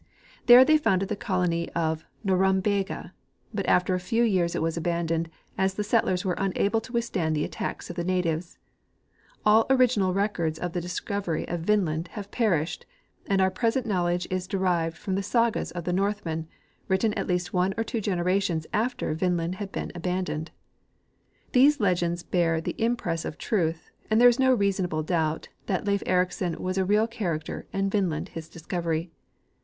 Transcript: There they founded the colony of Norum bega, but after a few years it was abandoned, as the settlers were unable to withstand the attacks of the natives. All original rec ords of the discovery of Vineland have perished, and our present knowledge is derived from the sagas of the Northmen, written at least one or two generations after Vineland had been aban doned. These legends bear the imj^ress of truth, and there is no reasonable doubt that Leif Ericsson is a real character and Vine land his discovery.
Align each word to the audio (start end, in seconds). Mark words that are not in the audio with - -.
There 0.47 0.65
they 0.65 0.79
founded 0.79 1.09
the 1.09 1.15
colony 1.15 1.69
of 1.73 2.05
Norum 2.25 2.59
bega, 2.63 3.13
but 3.53 3.67
after 3.67 3.93
a 3.93 3.99
few 3.99 4.23
years 4.23 4.55
it 4.55 4.61
was 4.63 4.75
abandoned, 4.75 5.29
as 5.59 5.75
the 5.75 5.83
settlers 5.83 6.25
were 6.25 6.33
unable 6.39 6.81
to 6.81 6.91
withstand 6.93 7.35
the 7.35 7.43
attacks 7.43 7.87
of 7.91 7.95
the 7.95 8.03
natives. 8.03 8.57
All 9.45 9.67
original 9.69 10.11
rec 10.11 10.39
ords 10.39 10.57
of 10.57 10.73
the 10.73 10.81
discovery 10.81 11.47
of 11.47 11.59
Vineland 11.67 12.07
have 12.13 12.31
perished, 12.31 12.87
and 13.27 13.41
our 13.41 13.51
present 13.51 13.85
knowledge 13.85 14.25
is 14.31 14.47
derived 14.47 14.97
from 14.97 15.13
the 15.13 15.21
sagas 15.21 15.69
of 15.69 15.83
the 15.83 15.93
Northmen, 15.93 16.47
written 16.87 17.13
at 17.13 17.27
least 17.27 17.53
one 17.53 17.75
or 17.77 17.83
two 17.83 18.01
generations 18.01 18.65
after 18.73 19.13
Vineland 19.13 19.57
had 19.57 19.71
been 19.71 19.91
aban 19.93 20.23
doned. 20.25 20.47
These 21.51 21.79
legends 21.79 22.23
bear 22.23 22.59
the 22.59 22.75
imj^ress 22.79 23.23
of 23.23 23.37
truth, 23.37 23.91
and 24.09 24.19
there 24.19 24.29
is 24.29 24.39
no 24.39 24.51
reasonable 24.51 25.03
doubt 25.03 25.49
that 25.67 25.85
Leif 25.85 26.01
Ericsson 26.07 26.55
is 26.55 26.79
a 26.79 26.85
real 26.85 27.05
character 27.05 27.67
and 27.71 27.91
Vine 27.91 28.09
land 28.09 28.29
his 28.29 28.49
discovery. 28.49 29.11